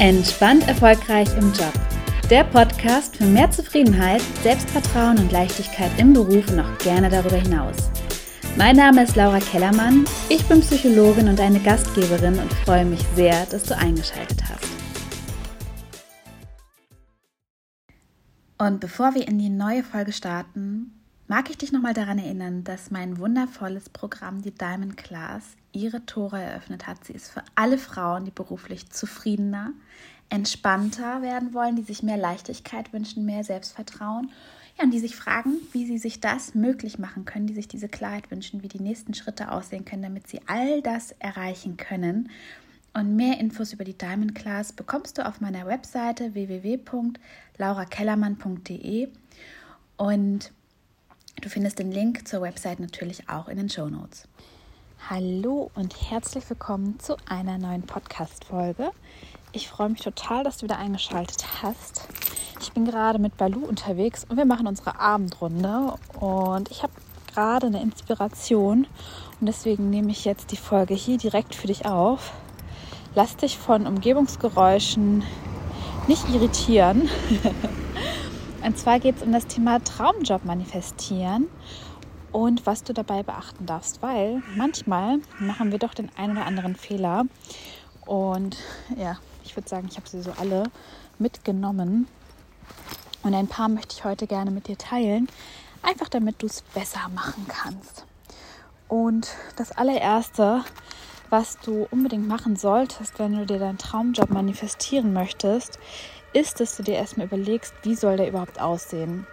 [0.00, 1.74] Entspannt erfolgreich im Job.
[2.30, 7.76] Der Podcast für mehr Zufriedenheit, Selbstvertrauen und Leichtigkeit im Beruf und auch gerne darüber hinaus.
[8.56, 13.44] Mein Name ist Laura Kellermann, ich bin Psychologin und eine Gastgeberin und freue mich sehr,
[13.50, 14.64] dass du eingeschaltet hast.
[18.56, 20.98] Und bevor wir in die neue Folge starten,
[21.28, 26.40] mag ich dich nochmal daran erinnern, dass mein wundervolles Programm, die Diamond Class, ihre Tore
[26.40, 27.04] eröffnet hat.
[27.04, 29.72] Sie ist für alle Frauen, die beruflich zufriedener,
[30.28, 34.30] entspannter werden wollen, die sich mehr Leichtigkeit wünschen, mehr Selbstvertrauen.
[34.78, 37.88] Ja, und die sich fragen, wie sie sich das möglich machen können, die sich diese
[37.88, 42.30] Klarheit wünschen, wie die nächsten Schritte aussehen können, damit sie all das erreichen können.
[42.92, 49.08] Und mehr Infos über die Diamond Class bekommst du auf meiner Webseite www.laurakellermann.de
[49.96, 50.50] und
[51.40, 54.26] du findest den Link zur Website natürlich auch in den Show Notes.
[55.08, 58.90] Hallo und herzlich willkommen zu einer neuen Podcast-Folge.
[59.50, 62.06] Ich freue mich total, dass du wieder eingeschaltet hast.
[62.60, 65.94] Ich bin gerade mit Balu unterwegs und wir machen unsere Abendrunde.
[66.20, 66.92] Und ich habe
[67.34, 68.86] gerade eine Inspiration
[69.40, 72.32] und deswegen nehme ich jetzt die Folge hier direkt für dich auf.
[73.16, 75.24] Lass dich von Umgebungsgeräuschen
[76.06, 77.08] nicht irritieren.
[78.64, 81.48] und zwar geht es um das Thema Traumjob manifestieren
[82.32, 86.76] und was du dabei beachten darfst, weil manchmal machen wir doch den einen oder anderen
[86.76, 87.24] Fehler.
[88.06, 88.56] Und
[88.96, 90.64] ja, ich würde sagen, ich habe sie so alle
[91.18, 92.06] mitgenommen.
[93.22, 95.28] Und ein paar möchte ich heute gerne mit dir teilen,
[95.82, 98.04] einfach damit du es besser machen kannst.
[98.88, 100.64] Und das allererste,
[101.28, 105.78] was du unbedingt machen solltest, wenn du dir deinen Traumjob manifestieren möchtest,
[106.32, 109.26] ist, dass du dir erstmal überlegst, wie soll der überhaupt aussehen.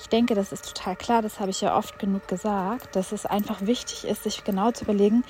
[0.00, 3.26] Ich denke, das ist total klar, das habe ich ja oft genug gesagt, dass es
[3.26, 5.24] einfach wichtig ist, sich genau zu überlegen,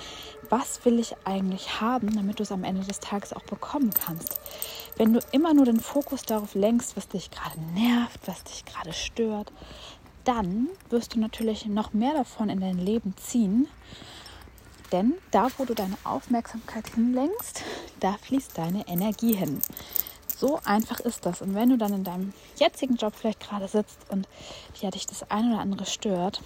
[0.49, 4.39] was will ich eigentlich haben, damit du es am Ende des Tages auch bekommen kannst.
[4.97, 8.93] Wenn du immer nur den Fokus darauf lenkst, was dich gerade nervt, was dich gerade
[8.93, 9.51] stört,
[10.23, 13.67] dann wirst du natürlich noch mehr davon in dein Leben ziehen.
[14.91, 17.63] Denn da, wo du deine Aufmerksamkeit hinlenkst,
[17.99, 19.59] da fließt deine Energie hin.
[20.43, 21.41] So einfach ist das.
[21.41, 24.27] Und wenn du dann in deinem jetzigen Job vielleicht gerade sitzt und
[24.81, 26.41] ja, dich das eine oder andere stört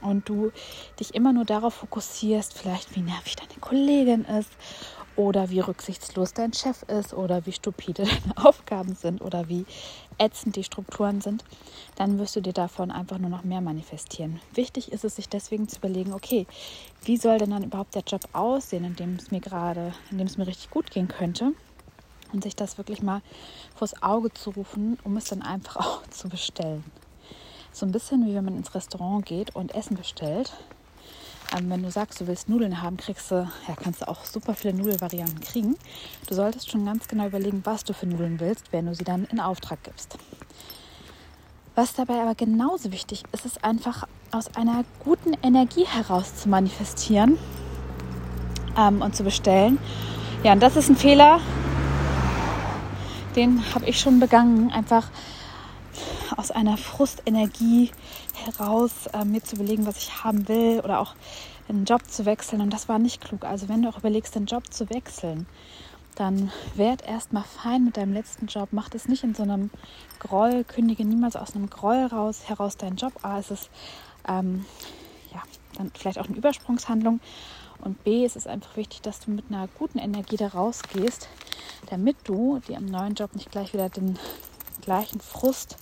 [0.00, 0.52] und du
[1.00, 4.52] dich immer nur darauf fokussierst, vielleicht wie nervig deine Kollegin ist
[5.16, 9.66] oder wie rücksichtslos dein Chef ist oder wie stupide deine Aufgaben sind oder wie
[10.18, 11.42] ätzend die Strukturen sind,
[11.96, 14.40] dann wirst du dir davon einfach nur noch mehr manifestieren.
[14.54, 16.46] Wichtig ist es, sich deswegen zu überlegen, okay,
[17.02, 20.28] wie soll denn dann überhaupt der Job aussehen, in dem es mir gerade, in dem
[20.28, 21.54] es mir richtig gut gehen könnte?
[22.32, 23.22] Und sich das wirklich mal
[23.74, 26.84] vors Auge zu rufen, um es dann einfach auch zu bestellen.
[27.72, 30.52] So ein bisschen wie wenn man ins Restaurant geht und Essen bestellt.
[31.56, 34.54] Ähm, wenn du sagst, du willst Nudeln haben, kriegst du, ja, kannst du auch super
[34.54, 35.76] viele Nudelvarianten kriegen.
[36.26, 39.24] Du solltest schon ganz genau überlegen, was du für Nudeln willst, wenn du sie dann
[39.24, 40.18] in Auftrag gibst.
[41.74, 47.38] Was dabei aber genauso wichtig ist, ist einfach aus einer guten Energie heraus zu manifestieren
[48.76, 49.78] ähm, und zu bestellen.
[50.44, 51.40] Ja, und das ist ein Fehler,
[53.36, 55.10] den habe ich schon begangen, einfach
[56.36, 57.90] aus einer Frustenergie
[58.34, 61.14] heraus äh, mir zu überlegen, was ich haben will oder auch
[61.68, 62.60] einen Job zu wechseln.
[62.60, 63.44] Und das war nicht klug.
[63.44, 65.46] Also wenn du auch überlegst, den Job zu wechseln,
[66.14, 68.68] dann werd erstmal fein mit deinem letzten Job.
[68.72, 69.70] Mach das nicht in so einem
[70.18, 73.12] Groll, kündige niemals aus einem Groll raus, heraus deinen Job.
[73.22, 73.70] A, es ist
[74.28, 74.66] ähm,
[75.32, 75.42] ja,
[75.76, 77.20] dann vielleicht auch eine Übersprungshandlung.
[77.82, 81.28] Und B, es ist einfach wichtig, dass du mit einer guten Energie da rausgehst,
[81.90, 84.18] damit du dir im neuen Job nicht gleich wieder den
[84.80, 85.76] gleichen Frust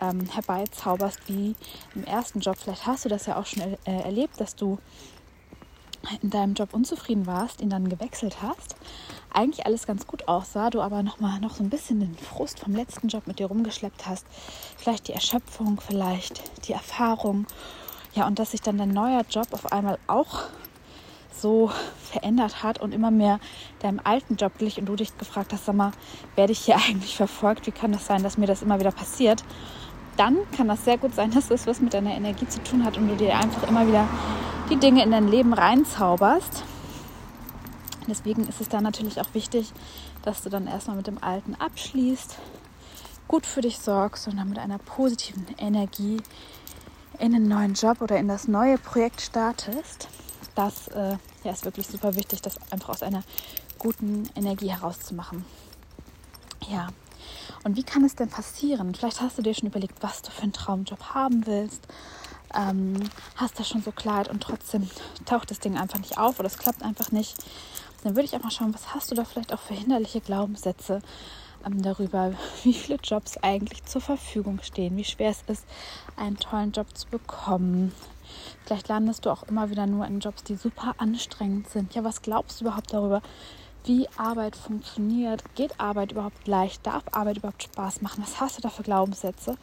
[0.00, 1.56] ähm, herbeizauberst wie
[1.94, 2.56] im ersten Job.
[2.58, 4.78] Vielleicht hast du das ja auch schon er äh, erlebt, dass du
[6.22, 8.76] in deinem Job unzufrieden warst, ihn dann gewechselt hast,
[9.32, 12.58] eigentlich alles ganz gut aussah, du aber noch mal noch so ein bisschen den Frust
[12.58, 14.26] vom letzten Job mit dir rumgeschleppt hast,
[14.76, 17.46] vielleicht die Erschöpfung, vielleicht die Erfahrung,
[18.14, 20.44] ja und dass sich dann dein neuer Job auf einmal auch
[21.32, 21.70] so
[22.10, 23.40] verändert hat und immer mehr
[23.80, 25.92] deinem alten Job glich und du dich gefragt hast, sag mal,
[26.36, 27.66] werde ich hier eigentlich verfolgt?
[27.66, 29.44] Wie kann das sein, dass mir das immer wieder passiert?
[30.16, 32.98] Dann kann das sehr gut sein, dass das was mit deiner Energie zu tun hat
[32.98, 34.06] und du dir einfach immer wieder
[34.68, 36.64] die Dinge in dein Leben reinzauberst.
[38.06, 39.72] Deswegen ist es dann natürlich auch wichtig,
[40.22, 42.36] dass du dann erstmal mit dem Alten abschließt,
[43.28, 46.18] gut für dich sorgst und dann mit einer positiven Energie
[47.18, 50.08] in den neuen Job oder in das neue Projekt startest
[50.54, 53.22] das äh, ja, ist wirklich super wichtig, das einfach aus einer
[53.78, 55.44] guten Energie herauszumachen.
[56.68, 56.88] Ja,
[57.64, 58.94] und wie kann es denn passieren?
[58.94, 61.86] Vielleicht hast du dir schon überlegt, was du für einen Traumjob haben willst.
[62.54, 62.94] Ähm,
[63.36, 64.88] hast da schon so Kleid und trotzdem
[65.24, 67.36] taucht das Ding einfach nicht auf oder es klappt einfach nicht.
[68.02, 71.00] dann würde ich mal schauen, was hast du da vielleicht auch für hinderliche Glaubenssätze
[71.64, 72.32] ähm, darüber,
[72.64, 75.64] wie viele Jobs eigentlich zur Verfügung stehen, wie schwer es ist,
[76.16, 77.92] einen tollen Job zu bekommen.
[78.64, 81.94] Vielleicht landest du auch immer wieder nur in Jobs, die super anstrengend sind.
[81.94, 83.22] Ja, was glaubst du überhaupt darüber,
[83.84, 85.42] wie Arbeit funktioniert?
[85.54, 86.86] Geht Arbeit überhaupt leicht?
[86.86, 88.22] Darf Arbeit überhaupt Spaß machen?
[88.22, 89.56] Was hast du da für Glaubenssätze?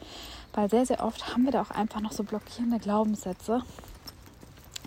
[0.52, 3.62] Weil sehr, sehr oft haben wir da auch einfach noch so blockierende Glaubenssätze,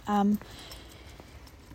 [0.10, 0.38] ähm,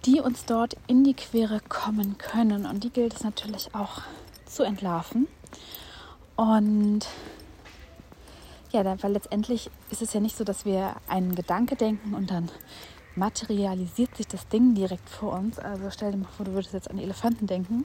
[0.05, 2.67] die uns dort in die Quere kommen können.
[2.67, 4.03] Und die gilt es natürlich auch
[4.44, 5.27] zu entlarven.
[6.37, 7.06] Und
[8.73, 12.51] ja, weil letztendlich ist es ja nicht so, dass wir einen Gedanke denken und dann
[13.17, 15.59] materialisiert sich das Ding direkt vor uns.
[15.59, 17.85] Also stell dir mal vor, du würdest jetzt an Elefanten denken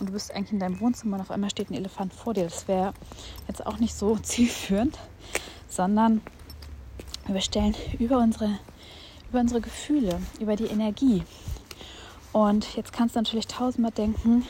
[0.00, 2.44] und du bist eigentlich in deinem Wohnzimmer und auf einmal steht ein Elefant vor dir.
[2.44, 2.94] Das wäre
[3.48, 4.98] jetzt auch nicht so zielführend,
[5.68, 6.22] sondern
[7.26, 8.58] wir stellen über unsere,
[9.30, 11.22] über unsere Gefühle, über die Energie.
[12.32, 14.46] Und jetzt kannst du natürlich tausendmal denken,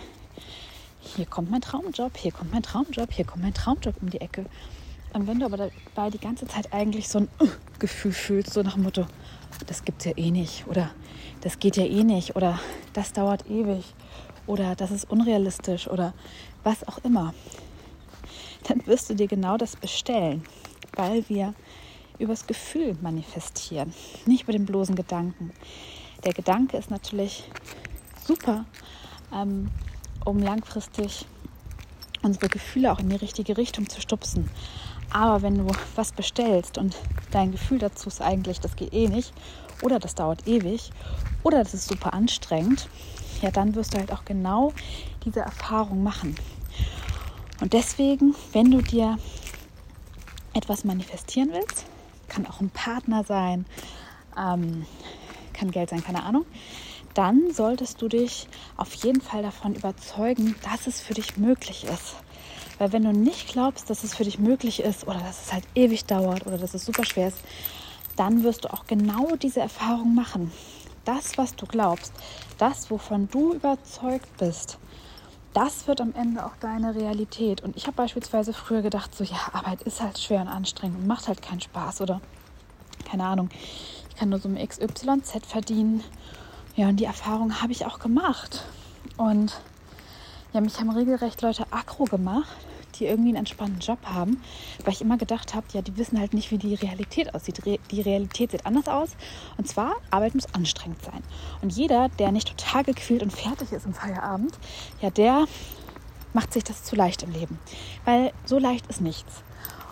[1.01, 4.47] hier kommt mein Traumjob, hier kommt mein Traumjob, hier kommt mein Traumjob um die Ecke.
[5.13, 7.49] Und wenn du aber dabei die ganze Zeit eigentlich so ein uh,
[7.79, 9.07] Gefühl fühlst, so nach dem Motto,
[9.67, 10.91] das gibt es ja eh nicht oder
[11.43, 12.59] das geht ja eh nicht oder
[12.93, 13.85] das dauert ewig
[14.47, 16.15] oder das ist unrealistisch oder
[16.65, 17.35] was auch immer,
[18.69, 20.45] dann wirst du dir genau das bestellen,
[20.95, 21.55] weil wir
[22.19, 23.93] übers Gefühl manifestieren,
[24.27, 25.53] nicht über den bloßen Gedanken.
[26.25, 27.45] Der Gedanke ist natürlich
[28.25, 28.65] super,
[29.35, 29.71] ähm,
[30.25, 31.27] um langfristig
[32.23, 34.49] unsere Gefühle auch in die richtige Richtung zu stupsen.
[35.13, 36.97] Aber wenn du was bestellst und
[37.31, 39.33] dein Gefühl dazu ist eigentlich, das geht eh nicht,
[39.83, 40.91] oder das dauert ewig,
[41.43, 42.89] oder das ist super anstrengend,
[43.43, 44.73] ja, dann wirst du halt auch genau
[45.25, 46.37] diese Erfahrung machen.
[47.61, 49.19] Und deswegen, wenn du dir
[50.55, 51.85] etwas manifestieren willst,
[52.29, 53.67] kann auch ein Partner sein,
[54.37, 54.87] ähm,
[55.53, 56.47] kann Geld sein, keine Ahnung,
[57.15, 62.17] dann solltest du dich auf jeden Fall davon überzeugen, dass es für dich möglich ist.
[62.79, 65.65] Weil wenn du nicht glaubst, dass es für dich möglich ist oder dass es halt
[65.75, 67.39] ewig dauert oder dass es super schwer ist,
[68.17, 70.53] dann wirst du auch genau diese Erfahrung machen.
[71.05, 72.13] Das, was du glaubst,
[72.59, 74.79] das, wovon du überzeugt bist,
[75.53, 77.63] das wird am Ende auch deine Realität.
[77.63, 81.07] Und ich habe beispielsweise früher gedacht, so ja, Arbeit ist halt schwer und anstrengend und
[81.07, 82.21] macht halt keinen Spaß oder
[83.05, 83.51] keine Ahnung,
[84.09, 86.03] ich kann nur so ein XYZ verdienen.
[86.77, 88.65] Ja, und die Erfahrung habe ich auch gemacht.
[89.17, 89.61] Und
[90.53, 92.57] ja, mich haben regelrecht Leute aggro gemacht,
[92.97, 94.43] die irgendwie einen entspannten Job haben,
[94.85, 97.63] weil ich immer gedacht habe, ja, die wissen halt nicht, wie die Realität aussieht.
[97.91, 99.11] Die Realität sieht anders aus.
[99.57, 101.23] Und zwar, Arbeit muss anstrengend sein.
[101.63, 104.59] Und jeder, der nicht total gequält und fertig ist im Feierabend,
[105.01, 105.47] ja, der
[106.35, 107.59] macht sich das zu leicht im Leben.
[108.05, 109.43] Weil so leicht ist nichts.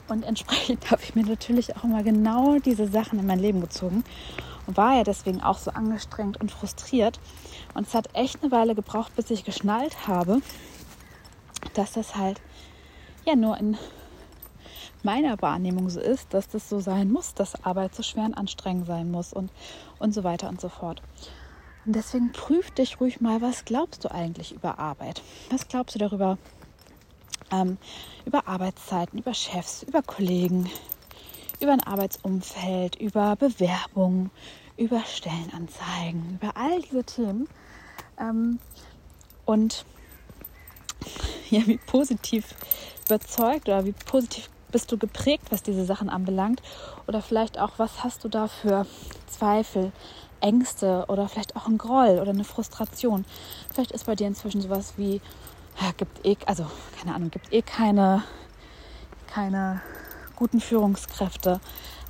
[0.08, 4.04] Und entsprechend habe ich mir natürlich auch immer genau diese Sachen in mein Leben gezogen
[4.76, 7.20] war ja deswegen auch so angestrengt und frustriert.
[7.74, 10.40] Und es hat echt eine Weile gebraucht, bis ich geschnallt habe,
[11.74, 12.40] dass das halt
[13.24, 13.76] ja nur in
[15.02, 18.86] meiner Wahrnehmung so ist, dass das so sein muss, dass Arbeit so schwer und anstrengend
[18.86, 19.50] sein muss und,
[19.98, 21.02] und so weiter und so fort.
[21.86, 25.22] Und deswegen prüf dich ruhig mal, was glaubst du eigentlich über Arbeit?
[25.50, 26.36] Was glaubst du darüber,
[27.50, 27.78] ähm,
[28.26, 30.68] über Arbeitszeiten, über Chefs, über Kollegen,
[31.60, 34.30] über ein Arbeitsumfeld, über Bewerbung,
[34.80, 37.48] über Stellenanzeigen, über all diese Themen.
[38.18, 38.58] Ähm,
[39.44, 39.84] und
[41.50, 42.54] ja, wie positiv
[43.06, 46.62] überzeugt oder wie positiv bist du geprägt, was diese Sachen anbelangt?
[47.06, 48.86] Oder vielleicht auch, was hast du da für
[49.26, 49.92] Zweifel,
[50.40, 53.26] Ängste oder vielleicht auch ein Groll oder eine Frustration?
[53.72, 55.20] Vielleicht ist bei dir inzwischen sowas wie,
[55.80, 56.64] ja, gibt eh, also
[56.98, 58.22] keine Ahnung, gibt eh keine,
[59.26, 59.82] keine
[60.40, 61.60] guten Führungskräfte.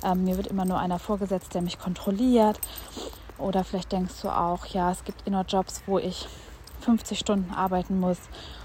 [0.05, 2.61] Ähm, mir wird immer nur einer vorgesetzt, der mich kontrolliert.
[3.37, 6.29] Oder vielleicht denkst du auch, ja, es gibt nur Jobs, wo ich
[6.79, 8.17] 50 Stunden arbeiten muss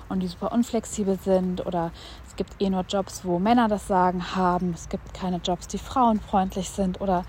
[0.09, 1.67] und die super unflexibel sind.
[1.67, 1.91] Oder
[2.29, 4.73] es gibt eh nur Jobs, wo Männer das Sagen haben.
[4.73, 7.01] Es gibt keine Jobs, die frauenfreundlich sind.
[7.01, 7.25] Oder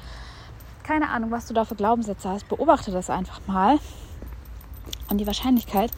[0.84, 2.48] keine Ahnung, was du da für Glaubenssätze hast.
[2.48, 3.80] Beobachte das einfach mal.
[5.10, 5.92] Und die Wahrscheinlichkeit,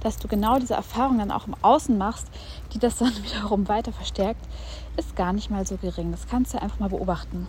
[0.00, 2.26] dass du genau diese Erfahrung dann auch im Außen machst,
[2.72, 4.40] die das dann wiederum weiter verstärkt,
[4.96, 6.10] ist gar nicht mal so gering.
[6.10, 7.46] Das kannst du einfach mal beobachten.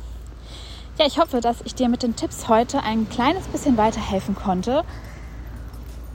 [0.97, 4.85] Ja, ich hoffe, dass ich dir mit den Tipps heute ein kleines bisschen weiterhelfen konnte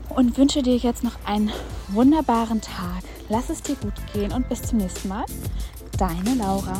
[0.09, 1.52] und wünsche dir jetzt noch einen
[1.88, 3.02] wunderbaren Tag.
[3.28, 5.25] Lass es dir gut gehen und bis zum nächsten Mal.
[5.99, 6.78] Deine Laura.